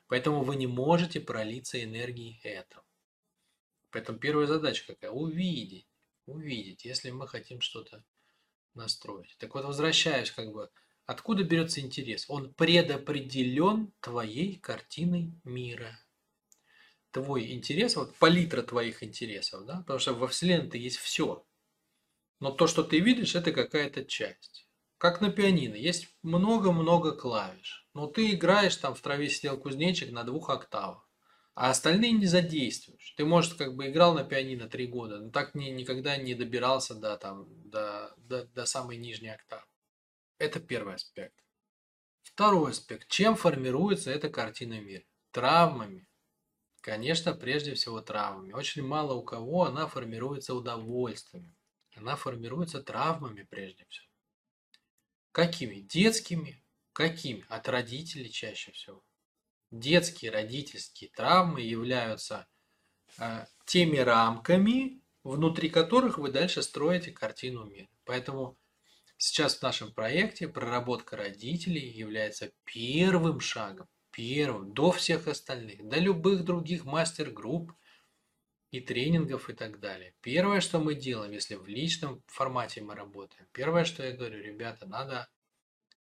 Поэтому 0.07 0.43
вы 0.43 0.55
не 0.55 0.67
можете 0.67 1.19
пролиться 1.19 1.83
энергией 1.83 2.39
этого. 2.43 2.85
Поэтому 3.91 4.17
первая 4.17 4.47
задача 4.47 4.85
какая? 4.87 5.11
Увидеть. 5.11 5.87
Увидеть, 6.25 6.85
если 6.85 7.11
мы 7.11 7.27
хотим 7.27 7.59
что-то 7.59 8.03
настроить. 8.73 9.35
Так 9.39 9.53
вот, 9.55 9.65
возвращаюсь 9.65 10.31
как 10.31 10.51
бы 10.51 10.69
Откуда 11.05 11.43
берется 11.43 11.81
интерес? 11.81 12.25
Он 12.29 12.53
предопределен 12.53 13.93
твоей 13.99 14.57
картиной 14.57 15.33
мира. 15.43 15.99
Твой 17.11 17.51
интерес, 17.53 17.95
вот 17.95 18.15
палитра 18.15 18.61
твоих 18.63 19.03
интересов, 19.03 19.65
да, 19.65 19.77
потому 19.77 19.99
что 19.99 20.13
во 20.13 20.27
Вселенной 20.27 20.79
есть 20.79 20.97
все. 20.97 21.45
Но 22.39 22.51
то, 22.51 22.67
что 22.67 22.83
ты 22.83 22.99
видишь, 22.99 23.35
это 23.35 23.51
какая-то 23.51 24.03
часть. 24.03 24.67
Как 24.97 25.21
на 25.21 25.29
пианино, 25.29 25.75
есть 25.75 26.09
много-много 26.23 27.11
клавиш. 27.11 27.87
Но 27.93 28.07
ты 28.07 28.31
играешь, 28.31 28.75
там 28.75 28.95
в 28.95 29.01
траве 29.01 29.29
сидел 29.29 29.57
кузнечик 29.57 30.11
на 30.11 30.23
двух 30.23 30.49
октавах. 30.49 31.07
А 31.53 31.69
остальные 31.69 32.13
не 32.13 32.25
задействуешь. 32.25 33.13
Ты, 33.15 33.23
может, 33.23 33.53
как 33.53 33.75
бы 33.75 33.87
играл 33.87 34.13
на 34.13 34.23
пианино 34.25 34.67
три 34.67 34.87
года, 34.87 35.19
но 35.19 35.29
так 35.29 35.55
ни, 35.55 35.69
никогда 35.69 36.17
не 36.17 36.33
добирался 36.33 36.95
до, 36.95 37.15
там, 37.15 37.47
до, 37.69 38.13
до, 38.17 38.45
до 38.45 38.65
самой 38.65 38.97
нижней 38.97 39.29
октавы. 39.29 39.63
Это 40.37 40.59
первый 40.59 40.95
аспект. 40.95 41.35
Второй 42.23 42.71
аспект. 42.71 43.07
Чем 43.07 43.35
формируется 43.35 44.11
эта 44.11 44.29
картина 44.29 44.81
мира? 44.81 45.03
Травмами. 45.31 46.07
Конечно, 46.81 47.33
прежде 47.33 47.73
всего 47.73 48.01
травмами. 48.01 48.51
Очень 48.53 48.83
мало 48.83 49.13
у 49.13 49.23
кого 49.23 49.65
она 49.65 49.87
формируется 49.87 50.53
удовольствием. 50.53 51.55
она 51.95 52.15
формируется 52.17 52.83
травмами 52.83 53.43
прежде 53.43 53.85
всего. 53.87 54.07
Какими? 55.31 55.79
Детскими. 55.79 56.63
Какими? 56.91 57.45
От 57.47 57.69
родителей 57.69 58.29
чаще 58.29 58.71
всего. 58.73 59.03
Детские 59.71 60.31
родительские 60.31 61.09
травмы 61.09 61.61
являются 61.61 62.47
э, 63.17 63.45
теми 63.65 63.97
рамками, 63.97 65.01
внутри 65.23 65.69
которых 65.69 66.17
вы 66.17 66.31
дальше 66.31 66.61
строите 66.61 67.11
картину 67.11 67.65
мира. 67.65 67.89
Поэтому 68.03 68.57
сейчас 69.17 69.57
в 69.57 69.61
нашем 69.61 69.93
проекте 69.93 70.47
проработка 70.47 71.17
родителей 71.17 71.87
является 71.89 72.51
первым 72.63 73.39
шагом, 73.39 73.87
первым, 74.11 74.73
до 74.73 74.91
всех 74.91 75.27
остальных, 75.27 75.87
до 75.87 75.99
любых 75.99 76.43
других 76.43 76.85
мастер-групп 76.85 77.73
и 78.71 78.79
тренингов 78.79 79.49
и 79.49 79.53
так 79.53 79.79
далее. 79.79 80.15
Первое, 80.21 80.61
что 80.61 80.79
мы 80.79 80.95
делаем, 80.95 81.31
если 81.31 81.55
в 81.55 81.67
личном 81.67 82.23
формате 82.27 82.81
мы 82.81 82.95
работаем, 82.95 83.47
первое, 83.51 83.85
что 83.85 84.03
я 84.03 84.11
говорю, 84.11 84.41
ребята, 84.41 84.85
надо 84.85 85.29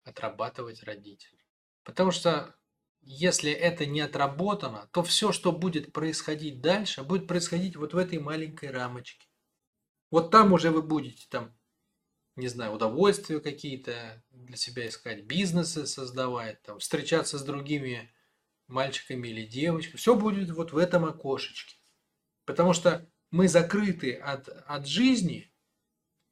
отрабатывать 0.03 0.83
родителей. 0.83 1.45
Потому 1.83 2.11
что 2.11 2.55
если 3.01 3.51
это 3.51 3.85
не 3.85 4.01
отработано, 4.01 4.87
то 4.93 5.03
все, 5.03 5.31
что 5.31 5.51
будет 5.51 5.91
происходить 5.91 6.61
дальше, 6.61 7.03
будет 7.03 7.27
происходить 7.27 7.75
вот 7.75 7.93
в 7.93 7.97
этой 7.97 8.19
маленькой 8.19 8.69
рамочке. 8.69 9.27
Вот 10.11 10.29
там 10.29 10.53
уже 10.53 10.71
вы 10.71 10.81
будете 10.81 11.25
там, 11.29 11.55
не 12.41 12.47
знаю, 12.47 12.73
удовольствия 12.73 13.39
какие-то 13.39 14.23
для 14.31 14.57
себя 14.57 14.87
искать, 14.87 15.23
бизнесы 15.23 15.85
создавать, 15.85 16.61
там, 16.63 16.79
встречаться 16.79 17.37
с 17.37 17.43
другими 17.43 18.11
мальчиками 18.67 19.27
или 19.27 19.45
девочками. 19.45 19.97
Все 19.97 20.15
будет 20.15 20.49
вот 20.49 20.73
в 20.73 20.77
этом 20.77 21.05
окошечке. 21.05 21.75
Потому 22.45 22.73
что 22.73 23.07
мы 23.29 23.47
закрыты 23.47 24.15
от, 24.15 24.49
от 24.49 24.87
жизни, 24.87 25.53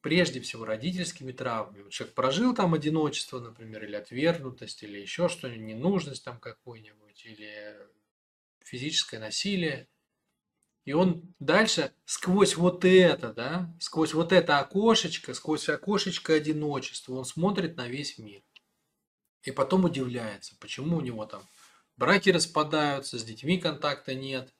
прежде 0.00 0.40
всего 0.40 0.64
родительскими 0.64 1.30
травмами. 1.32 1.88
Человек 1.90 2.14
прожил 2.14 2.54
там 2.54 2.74
одиночество, 2.74 3.38
например, 3.38 3.84
или 3.84 3.94
отвергнутость, 3.94 4.82
или 4.82 4.98
еще 4.98 5.28
что-нибудь, 5.28 5.62
ненужность 5.62 6.24
там 6.24 6.40
какой-нибудь, 6.40 7.24
или 7.24 7.76
физическое 8.64 9.18
насилие. 9.18 9.88
И 10.90 10.92
он 10.92 11.22
дальше 11.38 11.92
сквозь 12.04 12.56
вот 12.56 12.84
это, 12.84 13.32
да, 13.32 13.72
сквозь 13.78 14.12
вот 14.12 14.32
это 14.32 14.58
окошечко, 14.58 15.34
сквозь 15.34 15.68
окошечко 15.68 16.34
одиночества, 16.34 17.14
он 17.14 17.24
смотрит 17.24 17.76
на 17.76 17.86
весь 17.86 18.18
мир. 18.18 18.42
И 19.44 19.52
потом 19.52 19.84
удивляется, 19.84 20.56
почему 20.58 20.96
у 20.96 21.00
него 21.00 21.26
там 21.26 21.48
браки 21.96 22.30
распадаются, 22.30 23.20
с 23.20 23.22
детьми 23.22 23.60
контакта 23.60 24.16
нет, 24.16 24.52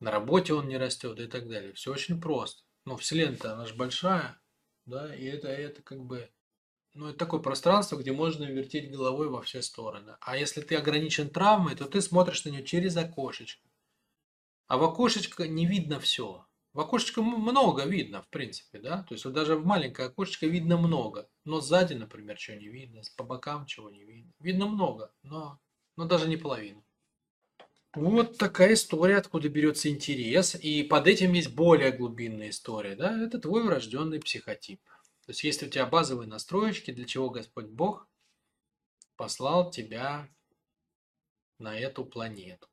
на 0.00 0.10
работе 0.10 0.54
он 0.54 0.66
не 0.66 0.76
растет 0.76 1.20
и 1.20 1.28
так 1.28 1.48
далее. 1.48 1.72
Все 1.72 1.92
очень 1.92 2.20
просто. 2.20 2.64
Но 2.84 2.96
Вселенная, 2.96 3.52
она 3.52 3.64
же 3.64 3.74
большая, 3.74 4.40
да, 4.86 5.14
и 5.14 5.24
это, 5.24 5.46
это 5.46 5.82
как 5.82 6.00
бы, 6.00 6.28
ну, 6.94 7.10
это 7.10 7.18
такое 7.20 7.38
пространство, 7.38 7.96
где 7.96 8.10
можно 8.10 8.42
вертеть 8.42 8.90
головой 8.90 9.28
во 9.28 9.40
все 9.42 9.62
стороны. 9.62 10.16
А 10.20 10.36
если 10.36 10.62
ты 10.62 10.74
ограничен 10.74 11.30
травмой, 11.30 11.76
то 11.76 11.84
ты 11.84 12.00
смотришь 12.00 12.44
на 12.44 12.48
нее 12.48 12.64
через 12.64 12.96
окошечко. 12.96 13.67
А 14.68 14.76
в 14.76 14.84
окошечко 14.84 15.48
не 15.48 15.66
видно 15.66 15.98
все. 15.98 16.46
В 16.74 16.80
окошечко 16.80 17.22
много 17.22 17.84
видно, 17.84 18.22
в 18.22 18.28
принципе, 18.28 18.78
да. 18.78 19.02
То 19.02 19.14
есть 19.14 19.24
вот 19.24 19.34
даже 19.34 19.56
в 19.56 19.66
маленькое 19.66 20.08
окошечко 20.08 20.46
видно 20.46 20.76
много. 20.76 21.28
Но 21.44 21.60
сзади, 21.60 21.94
например, 21.94 22.36
чего 22.36 22.58
не 22.58 22.68
видно, 22.68 23.02
по 23.16 23.24
бокам 23.24 23.66
чего 23.66 23.90
не 23.90 24.04
видно. 24.04 24.30
Видно 24.38 24.66
много, 24.66 25.12
но, 25.22 25.58
но 25.96 26.04
даже 26.04 26.28
не 26.28 26.36
половину. 26.36 26.84
Вот 27.94 28.36
такая 28.36 28.74
история, 28.74 29.16
откуда 29.16 29.48
берется 29.48 29.88
интерес. 29.88 30.54
И 30.54 30.82
под 30.82 31.06
этим 31.06 31.32
есть 31.32 31.54
более 31.54 31.90
глубинная 31.90 32.50
история. 32.50 32.94
Да? 32.94 33.18
Это 33.24 33.38
твой 33.38 33.64
врожденный 33.64 34.20
психотип. 34.20 34.80
То 35.24 35.30
есть, 35.30 35.42
есть 35.44 35.62
у 35.62 35.66
тебя 35.66 35.86
базовые 35.86 36.28
настроечки, 36.28 36.90
для 36.90 37.06
чего 37.06 37.30
Господь 37.30 37.66
Бог 37.66 38.06
послал 39.16 39.70
тебя 39.70 40.28
на 41.58 41.78
эту 41.78 42.04
планету. 42.04 42.68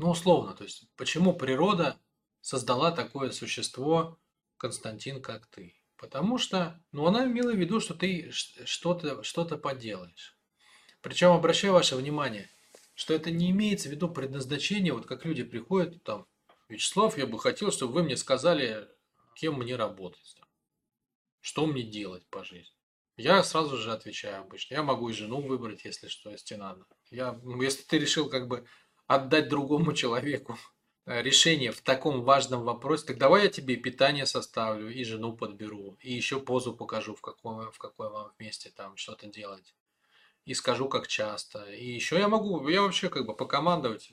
Ну, 0.00 0.10
условно, 0.10 0.54
то 0.54 0.64
есть, 0.64 0.88
почему 0.96 1.34
природа 1.34 1.98
создала 2.40 2.90
такое 2.90 3.30
существо, 3.30 4.18
Константин, 4.56 5.20
как 5.20 5.46
ты? 5.46 5.74
Потому 5.96 6.38
что, 6.38 6.82
ну, 6.92 7.06
она 7.06 7.26
имела 7.26 7.52
в 7.52 7.56
виду, 7.56 7.80
что 7.80 7.94
ты 7.94 8.30
что-то 8.32 9.22
что 9.22 9.44
поделаешь. 9.44 10.38
Причем, 11.02 11.30
обращаю 11.30 11.74
ваше 11.74 11.96
внимание– 11.96 12.50
что 13.00 13.14
это 13.14 13.30
не 13.30 13.50
имеется 13.50 13.88
в 13.88 13.92
виду 13.92 14.10
предназначение, 14.10 14.92
вот 14.92 15.06
как 15.06 15.24
люди 15.24 15.42
приходят, 15.42 16.04
там, 16.04 16.26
Вячеслав, 16.68 17.16
я 17.16 17.26
бы 17.26 17.38
хотел, 17.38 17.72
чтобы 17.72 17.94
вы 17.94 18.02
мне 18.02 18.14
сказали, 18.14 18.86
кем 19.34 19.54
мне 19.54 19.74
работать, 19.74 20.36
что 21.40 21.64
мне 21.64 21.82
делать 21.82 22.26
по 22.28 22.44
жизни. 22.44 22.76
Я 23.16 23.42
сразу 23.42 23.78
же 23.78 23.92
отвечаю 23.92 24.42
обычно. 24.42 24.74
Я 24.74 24.82
могу 24.82 25.08
и 25.08 25.14
жену 25.14 25.40
выбрать, 25.40 25.86
если 25.86 26.08
что, 26.08 26.30
если 26.30 26.56
надо. 26.56 26.84
Я, 27.10 27.32
ну, 27.42 27.62
если 27.62 27.84
ты 27.84 27.98
решил 27.98 28.28
как 28.28 28.48
бы 28.48 28.66
отдать 29.10 29.48
другому 29.48 29.92
человеку 29.92 30.56
э, 31.04 31.20
решение 31.20 31.72
в 31.72 31.80
таком 31.80 32.22
важном 32.22 32.62
вопросе, 32.62 33.06
так 33.06 33.18
давай 33.18 33.42
я 33.42 33.48
тебе 33.48 33.74
питание 33.74 34.24
составлю, 34.24 34.88
и 34.88 35.02
жену 35.02 35.36
подберу, 35.36 35.98
и 36.00 36.12
еще 36.12 36.38
позу 36.38 36.76
покажу, 36.76 37.16
в 37.16 37.20
каком, 37.20 37.72
в 37.72 37.78
какой 37.78 38.08
вам 38.08 38.32
месте 38.38 38.70
там 38.70 38.96
что-то 38.96 39.26
делать 39.26 39.74
и 40.44 40.54
скажу, 40.54 40.88
как 40.88 41.08
часто. 41.08 41.64
И 41.72 41.90
еще 41.90 42.20
я 42.20 42.28
могу, 42.28 42.68
я 42.68 42.82
вообще 42.82 43.08
как 43.08 43.26
бы 43.26 43.34
покомандовать, 43.34 44.12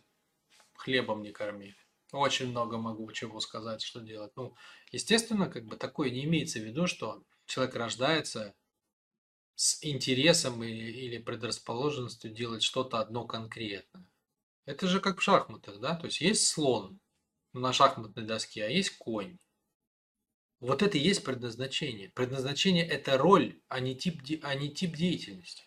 хлебом 0.74 1.22
не 1.22 1.32
корми. 1.32 1.75
Очень 2.12 2.48
много 2.48 2.80
могу 2.80 3.12
чего 3.12 3.39
сказать, 3.39 3.84
что 3.84 4.00
делать. 4.00 4.32
Ну, 4.36 4.56
естественно, 4.92 5.48
как 5.48 5.66
бы 5.66 5.77
такое 5.77 6.10
не 6.10 6.24
имеется 6.24 6.58
в 6.58 6.63
виду, 6.63 6.88
что 6.88 7.22
человек 7.46 7.75
рождается 7.75 8.56
с 9.54 9.84
интересом 9.84 10.63
или 10.63 11.20
предрасположенностью 11.20 12.32
делать 12.32 12.63
что-то 12.63 12.98
одно 13.00 13.25
конкретное. 13.25 14.10
Это 14.67 14.86
же 14.86 15.00
как 15.00 15.19
в 15.19 15.24
шахматах, 15.24 15.79
да? 15.79 15.95
То 15.95 16.07
есть 16.07 16.19
есть 16.19 16.45
слон 16.45 17.00
на 17.53 17.71
шахматной 17.71 18.25
доске, 18.25 18.65
а 18.65 18.67
есть 18.67 18.97
конь. 18.97 19.38
Вот 20.59 20.81
это 20.83 20.97
и 20.97 21.01
есть 21.01 21.24
предназначение. 21.24 22.09
Предназначение– 22.09 22.86
это 22.88 23.17
роль, 23.17 23.62
а 23.69 23.79
не 23.79 23.95
тип, 23.95 24.21
а 24.43 24.55
не 24.55 24.69
тип 24.69 24.95
деятельности. 24.95 25.63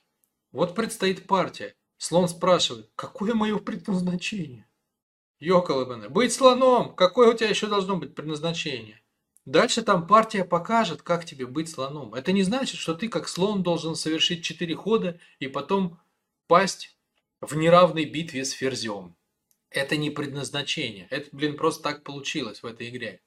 Вот 0.52 0.74
предстоит 0.74 1.26
партия. 1.26 1.74
Слон 1.96 2.28
спрашивает, 2.28 2.90
какое 2.94 3.32
мое 3.32 3.58
предназначение? 3.58 4.68
Ёколобаны, 5.38 6.10
быть 6.10 6.34
слоном, 6.34 6.94
какое 6.94 7.32
у 7.32 7.34
тебя 7.34 7.48
еще 7.48 7.68
должно 7.68 7.96
быть 7.96 8.14
предназначение? 8.14 9.00
Дальше 9.46 9.80
там 9.80 10.06
партия 10.06 10.44
покажет, 10.44 11.00
как 11.00 11.24
тебе 11.24 11.46
быть 11.46 11.70
слоном. 11.70 12.14
Это 12.14 12.32
не 12.32 12.42
значит, 12.42 12.78
что 12.78 12.94
ты 12.94 13.08
как 13.08 13.28
слон 13.28 13.62
должен 13.62 13.94
совершить 13.94 14.44
четыре 14.44 14.74
хода 14.74 15.18
и 15.38 15.46
потом 15.46 15.98
пасть 16.46 16.99
в 17.40 17.56
неравной 17.56 18.04
битве 18.04 18.44
с 18.44 18.52
ферзем. 18.52 19.16
Это 19.70 19.96
не 19.96 20.10
предназначение. 20.10 21.06
Это, 21.10 21.28
блин, 21.32 21.56
просто 21.56 21.82
так 21.82 22.02
получилось 22.02 22.62
в 22.62 22.66
этой 22.66 22.88
игре. 22.88 23.20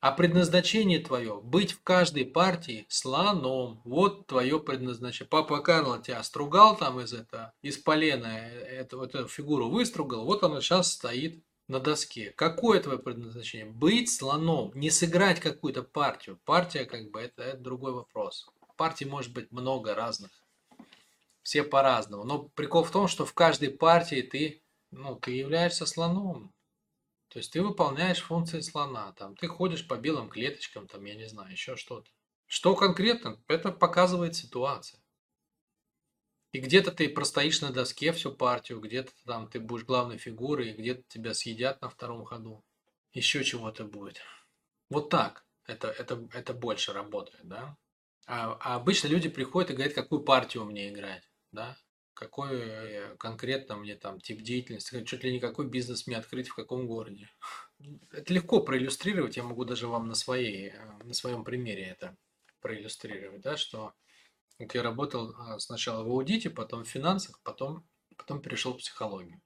А 0.00 0.12
предназначение 0.12 0.98
твое– 0.98 1.40
быть 1.42 1.72
в 1.72 1.82
каждой 1.82 2.24
партии 2.24 2.86
слоном. 2.88 3.82
Вот 3.84 4.26
твое 4.26 4.58
предназначение. 4.58 5.28
Папа 5.28 5.60
Карло 5.60 6.02
тебя 6.02 6.22
стругал 6.22 6.76
там 6.76 7.00
из 7.00 7.12
этого, 7.12 7.52
из 7.60 7.76
полена, 7.76 8.48
э, 8.48 8.78
эту, 8.80 9.02
эту 9.02 9.28
фигуру 9.28 9.68
выстругал, 9.68 10.24
вот 10.24 10.42
она 10.42 10.62
сейчас 10.62 10.92
стоит 10.92 11.44
на 11.68 11.80
доске. 11.80 12.30
Какое 12.30 12.80
твое 12.80 12.98
предназначение? 12.98 13.66
Быть 13.66 14.10
слоном, 14.10 14.72
не 14.74 14.90
сыграть 14.90 15.38
какую-то 15.38 15.82
партию. 15.82 16.40
Партия, 16.46 16.86
как 16.86 17.10
бы, 17.10 17.20
это, 17.20 17.42
это 17.42 17.58
другой 17.58 17.92
вопрос. 17.92 18.48
Партий 18.78 19.04
может 19.04 19.34
быть 19.34 19.52
много 19.52 19.94
разных. 19.94 20.30
Все 21.42 21.62
по-разному. 21.62 22.24
Но 22.24 22.48
прикол 22.50 22.84
в 22.84 22.90
том, 22.90 23.08
что 23.08 23.24
в 23.24 23.34
каждой 23.34 23.70
партии 23.70 24.22
ты, 24.22 24.62
ну, 24.90 25.16
ты 25.16 25.32
являешься 25.32 25.86
слоном. 25.86 26.52
То 27.28 27.38
есть 27.38 27.52
ты 27.52 27.62
выполняешь 27.62 28.20
функции 28.20 28.60
слона, 28.60 29.12
там, 29.12 29.36
ты 29.36 29.46
ходишь 29.46 29.86
по 29.86 29.96
белым 29.96 30.28
клеточкам, 30.28 30.88
там, 30.88 31.04
я 31.04 31.14
не 31.14 31.28
знаю, 31.28 31.52
еще 31.52 31.76
что-то. 31.76 32.10
Что 32.46 32.74
конкретно? 32.74 33.40
Это 33.46 33.70
показывает 33.70 34.34
ситуация. 34.34 35.00
И 36.52 36.58
где-то 36.58 36.90
ты 36.90 37.08
простоишь 37.08 37.60
на 37.60 37.70
доске 37.70 38.12
всю 38.12 38.32
партию, 38.32 38.80
где-то 38.80 39.12
там 39.24 39.48
ты 39.48 39.60
будешь 39.60 39.84
главной 39.84 40.18
фигурой, 40.18 40.72
где-то 40.72 41.04
тебя 41.06 41.32
съедят 41.32 41.80
на 41.80 41.88
втором 41.88 42.24
ходу. 42.24 42.64
Еще 43.12 43.44
чего-то 43.44 43.84
будет. 43.84 44.20
Вот 44.88 45.10
так. 45.10 45.46
Это, 45.66 45.88
это, 45.88 46.28
это 46.32 46.52
больше 46.52 46.92
работает, 46.92 47.46
да? 47.46 47.76
А, 48.26 48.56
а 48.60 48.74
обычно 48.74 49.06
люди 49.06 49.28
приходят 49.28 49.70
и 49.70 49.74
говорят, 49.74 49.94
какую 49.94 50.24
партию 50.24 50.64
мне 50.64 50.88
играть, 50.88 51.29
да? 51.52 51.76
какой 52.20 52.60
э, 52.60 53.16
конкретно 53.16 53.76
мне 53.76 53.96
там 53.96 54.20
тип 54.20 54.42
деятельности, 54.42 55.04
чуть 55.04 55.24
ли 55.24 55.32
не 55.32 55.40
какой 55.40 55.66
бизнес 55.66 56.06
мне 56.06 56.18
открыть 56.18 56.48
в 56.48 56.54
каком 56.54 56.86
городе. 56.86 57.30
Это 58.12 58.34
легко 58.34 58.60
проиллюстрировать, 58.60 59.38
я 59.38 59.42
могу 59.42 59.64
даже 59.64 59.88
вам 59.88 60.06
на, 60.06 60.14
своей, 60.14 60.68
э, 60.68 60.98
на 61.02 61.14
своем 61.14 61.44
примере 61.44 61.84
это 61.84 62.16
проиллюстрировать, 62.60 63.40
да, 63.40 63.56
что 63.56 63.94
вот 64.58 64.74
я 64.74 64.82
работал 64.82 65.34
а, 65.38 65.58
сначала 65.58 66.04
в 66.04 66.08
аудите, 66.08 66.50
потом 66.50 66.84
в 66.84 66.88
финансах, 66.88 67.40
потом, 67.42 67.88
потом 68.18 68.42
перешел 68.42 68.74
в 68.74 68.78
психологию. 68.78 69.40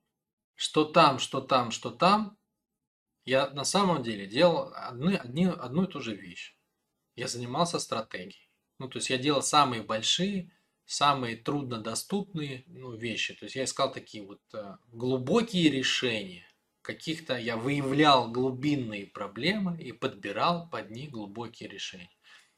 Что 0.57 0.85
там, 0.85 1.21
что 1.21 1.41
там, 1.41 1.71
что 1.71 1.93
там, 1.93 2.37
я 3.25 3.49
на 3.51 3.63
самом 3.63 4.03
деле 4.03 4.27
делал 4.27 4.73
одни, 4.75 5.15
одни, 5.15 5.47
одну 5.47 5.85
и 5.85 5.87
ту 5.87 6.01
же 6.01 6.17
вещь. 6.17 6.57
я 7.15 7.29
занимался 7.29 7.79
стратегией. 7.79 8.51
Ну, 8.81 8.89
то 8.89 8.99
есть 8.99 9.11
я 9.11 9.19
делал 9.19 9.43
самые 9.43 9.85
большие, 9.85 10.51
самые 10.87 11.37
труднодоступные 11.37 12.65
ну, 12.67 12.93
вещи. 12.95 13.35
То 13.35 13.45
есть 13.45 13.57
я 13.57 13.65
искал 13.65 13.93
такие 13.93 14.25
вот 14.25 14.41
а, 14.53 14.79
глубокие 14.93 15.71
решения. 15.71 16.47
Каких-то 16.83 17.37
я 17.39 17.57
выявлял 17.57 18.31
глубинные 18.31 19.07
проблемы 19.07 19.81
и 19.81 19.93
подбирал 19.93 20.69
под 20.69 20.91
них 20.91 21.11
глубокие 21.11 21.69
решения. 21.69 22.11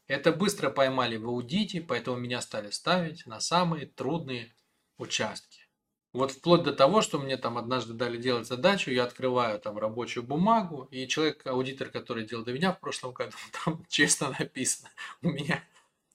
Это 0.08 0.32
быстро 0.32 0.70
поймали 0.70 1.16
в 1.16 1.28
аудите, 1.28 1.80
поэтому 1.80 2.16
меня 2.18 2.40
стали 2.40 2.70
ставить 2.70 3.26
на 3.26 3.40
самые 3.40 3.86
трудные 3.86 4.52
участки. 4.98 5.66
Вот 6.12 6.32
вплоть 6.32 6.62
до 6.62 6.72
того, 6.72 7.02
что 7.02 7.18
мне 7.18 7.36
там 7.36 7.58
однажды 7.58 7.92
дали 7.92 8.16
делать 8.16 8.46
задачу, 8.46 8.90
я 8.90 9.04
открываю 9.04 9.60
там 9.60 9.76
рабочую 9.76 10.24
бумагу, 10.24 10.88
и 10.90 11.06
человек, 11.06 11.46
аудитор, 11.46 11.90
который 11.90 12.24
делал 12.24 12.44
до 12.44 12.52
меня 12.52 12.72
в 12.72 12.80
прошлом 12.80 13.12
году, 13.12 13.36
там 13.64 13.84
честно 13.88 14.34
написано, 14.38 14.88
у 15.22 15.28
меня, 15.28 15.62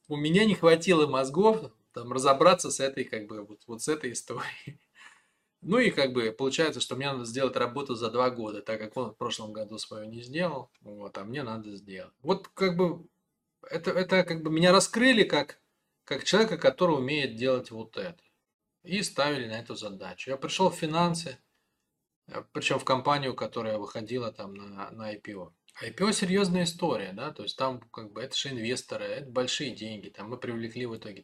у 0.08 0.15
меня 0.15 0.46
не 0.46 0.56
хватило 0.56 1.06
мозгов 1.06 1.72
там 1.93 2.12
разобраться 2.12 2.71
с 2.71 2.79
этой, 2.79 3.03
как 3.03 3.27
бы, 3.27 3.43
вот, 3.43 3.62
вот 3.67 3.81
с 3.81 3.88
этой 3.88 4.13
историей. 4.13 4.79
Ну 5.63 5.77
и 5.77 5.91
как 5.91 6.12
бы 6.13 6.31
получается, 6.31 6.81
что 6.81 6.95
мне 6.95 7.12
надо 7.12 7.24
сделать 7.24 7.55
работу 7.55 7.93
за 7.93 8.10
два 8.10 8.31
года, 8.31 8.63
так 8.63 8.79
как 8.79 8.98
он 8.98 9.12
в 9.12 9.15
прошлом 9.15 9.53
году 9.53 9.77
свою 9.77 10.10
не 10.10 10.24
сделал, 10.24 10.71
вот, 10.81 11.15
а 11.19 11.24
мне 11.24 11.43
надо 11.43 11.75
сделать. 11.75 12.15
Вот 12.24 12.48
как 12.48 12.75
бы 12.75 13.05
это, 13.69 13.91
это 13.91 14.24
как 14.24 14.41
бы 14.41 14.50
меня 14.50 14.71
раскрыли 14.71 15.24
как, 15.24 15.60
как 16.03 16.24
человека, 16.24 16.57
который 16.57 16.98
умеет 16.98 17.36
делать 17.36 17.69
вот 17.69 17.95
это 17.98 18.24
и 18.83 19.03
ставили 19.03 19.48
на 19.48 19.60
эту 19.60 19.75
задачу. 19.75 20.31
Я 20.31 20.38
пришел 20.38 20.69
в 20.69 20.75
финансы, 20.75 21.38
э, 22.27 22.43
причем 22.53 22.79
в 22.79 22.86
компанию, 22.86 23.36
которая 23.36 23.77
выходила 23.77 24.31
там 24.31 24.53
на, 24.53 24.89
на 24.91 25.13
IPO. 25.13 25.53
IPO 25.83 26.13
серьезная 26.13 26.63
история, 26.63 27.13
да, 27.13 27.31
то 27.31 27.43
есть 27.43 27.57
там 27.57 27.81
как 27.91 28.12
бы 28.12 28.21
это 28.21 28.36
же 28.36 28.50
инвесторы, 28.50 29.05
это 29.05 29.31
большие 29.31 29.75
деньги, 29.75 30.10
там 30.10 30.29
мы 30.29 30.38
привлекли 30.38 30.86
в 30.86 30.98
итоге 30.98 31.21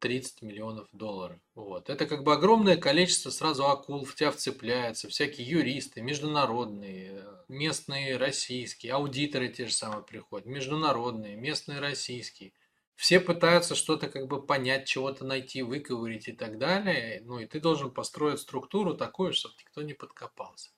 330 0.00 0.42
миллионов 0.42 0.88
долларов. 0.92 1.38
Вот. 1.54 1.90
Это 1.90 2.06
как 2.06 2.24
бы 2.24 2.32
огромное 2.32 2.76
количество 2.76 3.30
сразу 3.30 3.66
акул 3.66 4.04
в 4.04 4.14
тебя 4.14 4.30
вцепляется, 4.30 5.08
всякие 5.08 5.48
юристы, 5.48 6.02
международные, 6.02 7.24
местные, 7.48 8.16
российские, 8.16 8.94
аудиторы 8.94 9.48
те 9.48 9.66
же 9.66 9.72
самые 9.72 10.02
приходят, 10.02 10.46
международные, 10.46 11.36
местные, 11.36 11.80
российские– 11.80 12.52
все 12.96 13.20
пытаются 13.20 13.74
что-то 13.74 14.08
как 14.08 14.28
бы 14.28 14.44
понять, 14.44 14.86
чего-то 14.86 15.24
найти, 15.24 15.62
выковырить 15.62 16.28
и 16.28 16.32
так 16.32 16.58
далее. 16.58 17.20
Ну 17.24 17.38
и 17.38 17.46
ты 17.46 17.60
должен 17.60 17.90
построить 17.90 18.40
структуру 18.40 18.94
такую, 18.94 19.32
чтобы 19.32 19.54
никто 19.58 19.82
не 19.82 19.94
подкопался. 19.94 20.70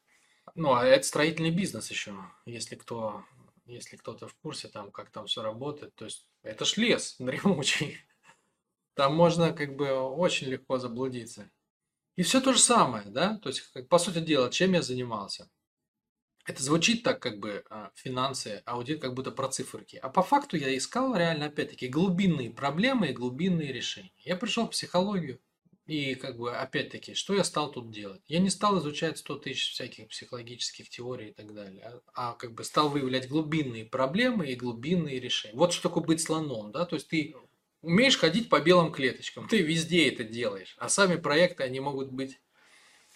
Ну, 0.54 0.75
а 0.75 0.85
это 0.85 1.06
строительный 1.06 1.50
бизнес 1.50 1.90
еще, 1.90 2.16
если 2.46 2.76
кто, 2.76 3.25
если 3.66 3.96
кто-то 3.96 4.28
в 4.28 4.35
курсе, 4.35 4.68
там, 4.68 4.90
как 4.90 5.11
там 5.11 5.26
все 5.26 5.42
работает. 5.42 5.94
То 5.94 6.06
есть 6.06 6.26
это 6.42 6.64
ж 6.64 6.76
лес 6.78 7.16
дремучий. 7.18 7.99
Там 8.97 9.15
можно 9.15 9.53
как 9.53 9.76
бы 9.76 9.93
очень 9.93 10.49
легко 10.49 10.79
заблудиться. 10.79 11.50
И 12.17 12.23
все 12.23 12.41
то 12.41 12.53
же 12.53 12.59
самое, 12.59 13.05
да? 13.07 13.38
То 13.38 13.50
есть, 13.50 13.73
по 13.88 13.99
сути 13.99 14.19
дела, 14.21 14.50
чем 14.50 14.73
я 14.73 14.83
занимался? 14.83 15.49
это 16.47 16.62
звучит 16.62 17.03
так, 17.03 17.21
как 17.21 17.38
бы 17.41 17.65
а, 17.71 17.91
финансы, 17.95 18.62
аудит 18.67 19.00
как 19.00 19.15
будто 19.15 19.33
про 19.33 19.49
циферки. 19.49 19.97
А 19.97 20.09
по 20.09 20.23
факту 20.23 20.57
я 20.57 20.76
искал 20.76 21.15
реально, 21.17 21.47
опять-таки, 21.47 21.88
глубинные 21.88 22.50
проблемы 22.50 23.09
и 23.09 23.12
глубинные 23.12 23.73
решения. 23.73 24.12
Я 24.19 24.37
пришел 24.37 24.67
в 24.67 24.71
психологию, 24.71 25.41
и 25.87 26.15
как 26.15 26.37
бы, 26.37 26.57
опять-таки, 26.57 27.15
что 27.15 27.35
я 27.35 27.45
стал 27.45 27.71
тут 27.71 27.91
делать? 27.91 28.23
Я 28.26 28.41
не 28.41 28.50
стал 28.50 28.79
изучать 28.81 29.19
100 29.19 29.37
тысяч 29.38 29.73
всяких 29.73 30.09
психологических 30.09 30.88
теорий 30.88 31.31
и 31.31 31.33
так 31.33 31.53
далее, 31.55 31.85
а, 32.15 32.31
а 32.31 32.35
как 32.35 32.55
бы 32.55 32.65
стал 32.65 32.88
выявлять 32.88 33.29
глубинные 33.29 33.85
проблемы 33.85 34.49
и 34.49 34.57
глубинные 34.57 35.21
решения. 35.21 35.55
Вот 35.57 35.73
что 35.73 35.88
такое 35.88 36.05
быть 36.05 36.21
слоном, 36.21 36.73
да, 36.73 36.87
то 36.87 36.95
есть 36.97 37.09
ты 37.09 37.35
умеешь 37.87 38.19
ходить 38.19 38.49
по 38.49 38.61
белым 38.61 38.90
клеточкам, 38.90 39.49
ты 39.49 39.62
везде 39.62 40.09
это 40.09 40.25
делаешь, 40.25 40.75
а 40.78 40.88
сами 40.88 41.16
проекты, 41.16 41.62
они 41.62 41.78
могут 41.78 42.11
быть 42.11 42.40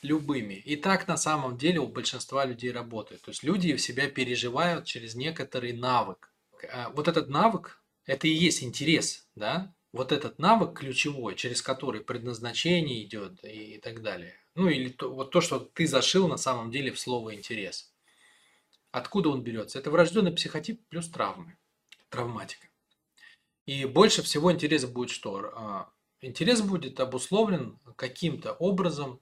любыми. 0.00 0.54
И 0.54 0.76
так 0.76 1.08
на 1.08 1.16
самом 1.16 1.58
деле 1.58 1.80
у 1.80 1.88
большинства 1.88 2.44
людей 2.44 2.70
работает. 2.70 3.20
То 3.22 3.32
есть 3.32 3.42
люди 3.42 3.74
в 3.74 3.80
себя 3.80 4.08
переживают 4.08 4.86
через 4.86 5.14
некоторый 5.14 5.72
навык. 5.72 6.32
А 6.72 6.90
вот 6.90 7.08
этот 7.08 7.28
навык, 7.28 7.82
это 8.06 8.28
и 8.28 8.30
есть 8.30 8.62
интерес, 8.62 9.26
да? 9.34 9.74
Вот 9.92 10.12
этот 10.12 10.38
навык 10.38 10.78
ключевой, 10.78 11.34
через 11.34 11.62
который 11.62 12.00
предназначение 12.00 13.02
идет 13.04 13.44
и, 13.44 13.74
и 13.74 13.78
так 13.78 14.02
далее. 14.02 14.34
Ну 14.54 14.68
или 14.68 14.88
то, 14.88 15.12
вот 15.12 15.32
то, 15.32 15.40
что 15.40 15.58
ты 15.58 15.86
зашил 15.86 16.28
на 16.28 16.36
самом 16.36 16.70
деле 16.70 16.92
в 16.92 17.00
слово 17.00 17.34
интерес. 17.34 17.92
Откуда 18.92 19.30
он 19.30 19.42
берется? 19.42 19.80
Это 19.80 19.90
врожденный 19.90 20.32
психотип 20.32 20.80
плюс 20.88 21.08
травмы, 21.08 21.56
травматика. 22.08 22.69
И 23.70 23.84
больше 23.84 24.22
всего 24.22 24.50
интерес 24.50 24.84
будет 24.84 25.10
что? 25.10 25.52
А, 25.54 25.92
интерес 26.20 26.60
будет 26.60 26.98
обусловлен 26.98 27.78
каким-то 27.96 28.52
образом 28.52 29.20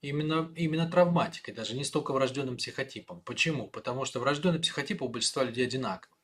Именно, 0.00 0.52
именно 0.56 0.90
травматикой, 0.90 1.54
даже 1.54 1.76
не 1.76 1.84
столько 1.84 2.12
врожденным 2.12 2.56
психотипом. 2.56 3.20
Почему? 3.20 3.68
Потому 3.68 4.04
что 4.04 4.18
врожденный 4.18 4.58
психотип 4.58 5.00
у 5.00 5.08
большинства 5.08 5.44
людей 5.44 5.64
одинаковый. 5.64 6.18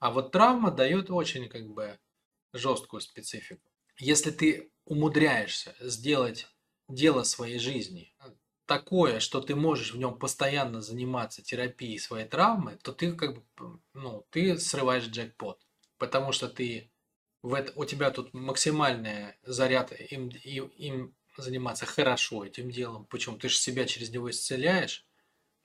А 0.00 0.10
вот 0.10 0.32
травма 0.32 0.70
дает 0.70 1.10
очень 1.10 1.48
как 1.48 1.66
бы 1.66 1.98
жесткую 2.52 3.00
специфику. 3.00 3.70
Если 3.96 4.30
ты 4.30 4.70
умудряешься 4.84 5.74
сделать 5.80 6.46
дело 6.88 7.22
своей 7.22 7.58
жизни 7.58 8.14
такое, 8.66 9.20
что 9.20 9.40
ты 9.40 9.54
можешь 9.54 9.94
в 9.94 9.96
нем 9.96 10.18
постоянно 10.18 10.82
заниматься 10.82 11.40
терапией 11.40 11.98
своей 11.98 12.28
травмы, 12.28 12.76
то 12.82 12.92
ты 12.92 13.14
как 13.14 13.36
бы, 13.36 13.80
ну, 13.94 14.26
ты 14.28 14.58
срываешь 14.58 15.06
джекпот. 15.06 15.58
Потому 16.00 16.32
что 16.32 16.48
ты 16.48 16.90
в 17.42 17.52
это, 17.52 17.72
у 17.76 17.84
тебя 17.84 18.10
тут 18.10 18.32
максимальный 18.32 19.34
заряд 19.42 19.92
им, 19.92 20.28
им, 20.28 20.66
им 20.68 21.16
заниматься 21.36 21.84
хорошо 21.84 22.44
этим 22.46 22.70
делом. 22.70 23.04
Почему? 23.04 23.36
Ты 23.36 23.50
же 23.50 23.56
себя 23.56 23.84
через 23.86 24.08
него 24.08 24.30
исцеляешь. 24.30 25.06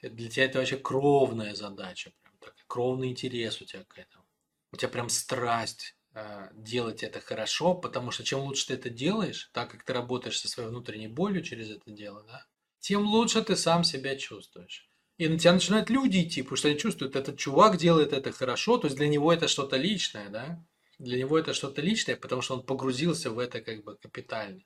Для 0.02 0.30
тебя 0.30 0.46
это 0.46 0.60
вообще 0.60 0.76
кровная 0.76 1.56
задача. 1.56 2.12
Прям 2.22 2.38
так, 2.40 2.54
кровный 2.68 3.12
интерес 3.12 3.62
у 3.62 3.66
тебя 3.66 3.86
к 3.86 3.98
этому. 3.98 4.26
У 4.74 4.76
тебя 4.76 4.90
прям 4.90 5.08
страсть 5.08 5.96
э, 6.14 6.50
делать 6.54 7.02
это 7.02 7.22
хорошо, 7.22 7.74
потому 7.74 8.12
что 8.12 8.26
чем 8.26 8.42
лучше 8.42 8.68
ты 8.68 8.74
это 8.74 8.90
делаешь, 8.90 9.50
так 9.54 9.72
как 9.72 9.84
ты 9.84 9.94
работаешь 9.94 10.38
со 10.38 10.50
своей 10.50 10.68
внутренней 10.68 11.08
болью 11.08 11.44
через 11.44 11.70
это 11.70 11.92
дело, 11.92 12.24
да, 12.24 12.46
тем 12.80 13.06
лучше 13.06 13.42
ты 13.42 13.56
сам 13.56 13.86
себя 13.86 14.18
чувствуешь. 14.18 14.90
И 15.18 15.28
на 15.30 15.40
тебя 15.40 15.54
начинают 15.54 15.90
люди 15.90 16.24
идти, 16.24 16.42
потому 16.42 16.58
что 16.58 16.68
они 16.68 16.78
чувствуют, 16.78 17.16
этот 17.16 17.38
чувак 17.38 17.78
делает 17.78 18.12
это 18.12 18.32
хорошо, 18.32 18.78
то 18.78 18.88
есть 18.88 18.98
для 18.98 19.08
него 19.08 19.32
это 19.32 19.48
что-то 19.48 19.78
личное, 19.78 20.30
да? 20.30 20.62
Для 21.00 21.18
него 21.18 21.38
это 21.38 21.54
что-то 21.54 21.82
личное, 21.82 22.16
потому 22.16 22.42
что 22.42 22.56
он 22.56 22.64
погрузился 22.64 23.32
в 23.32 23.40
это 23.40 23.62
как 23.62 23.84
бы 23.84 23.96
капитально. 23.96 24.62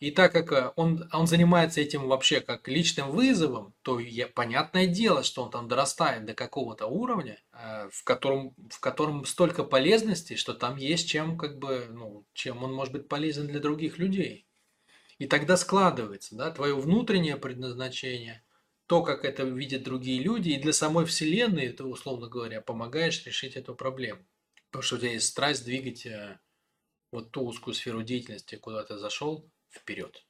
И 0.00 0.10
так 0.10 0.32
как 0.32 0.52
э, 0.52 0.72
он, 0.76 1.08
он 1.12 1.26
занимается 1.26 1.80
этим 1.80 2.08
вообще 2.08 2.40
как 2.40 2.68
личным 2.68 3.10
вызовом, 3.10 3.74
то 3.82 4.00
я, 4.00 4.26
понятное 4.26 4.86
дело, 4.86 5.22
что 5.22 5.44
он 5.44 5.50
там 5.50 5.68
дорастает 5.68 6.26
до 6.26 6.34
какого-то 6.34 6.86
уровня, 6.86 7.40
э, 7.52 7.88
в 7.92 8.02
котором, 8.04 8.54
в 8.70 8.80
котором 8.80 9.24
столько 9.24 9.62
полезностей, 9.62 10.36
что 10.36 10.52
там 10.54 10.76
есть 10.76 11.08
чем, 11.08 11.38
как 11.38 11.58
бы, 11.58 11.86
ну, 11.90 12.26
чем 12.32 12.64
он 12.64 12.74
может 12.74 12.92
быть 12.92 13.08
полезен 13.08 13.46
для 13.46 13.60
других 13.60 13.98
людей. 13.98 14.46
И 15.18 15.26
тогда 15.26 15.56
складывается 15.56 16.34
да, 16.34 16.50
твое 16.50 16.74
внутреннее 16.74 17.36
предназначение, 17.36 18.42
то, 18.86 19.02
как 19.02 19.24
это 19.24 19.44
видят 19.44 19.82
другие 19.82 20.22
люди, 20.22 20.50
и 20.50 20.60
для 20.60 20.72
самой 20.72 21.06
Вселенной 21.06 21.70
ты, 21.70 21.84
условно 21.84 22.28
говоря, 22.28 22.60
помогаешь 22.60 23.24
решить 23.24 23.56
эту 23.56 23.74
проблему. 23.74 24.24
Потому 24.70 24.82
что 24.82 24.96
у 24.96 24.98
тебя 24.98 25.12
есть 25.12 25.28
страсть 25.28 25.64
двигать 25.64 26.04
э, 26.04 26.38
вот 27.10 27.30
ту 27.30 27.46
узкую 27.46 27.74
сферу 27.74 28.02
деятельности, 28.02 28.56
куда 28.56 28.84
ты 28.84 28.98
зашел, 28.98 29.50
вперед. 29.70 30.26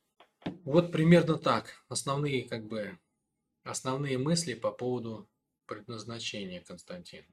Вот 0.65 0.93
примерно 0.93 1.37
так. 1.37 1.85
Основные, 1.89 2.49
как 2.49 2.67
бы, 2.67 2.99
основные 3.65 4.19
мысли 4.19 4.55
по 4.55 4.71
поводу 4.71 5.29
предназначения, 5.67 6.61
Константин. 6.61 7.25